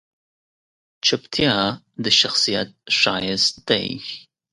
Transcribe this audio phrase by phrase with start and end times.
[1.05, 1.55] چپتیا،
[2.03, 2.69] د شخصیت
[2.99, 3.87] ښایست دی.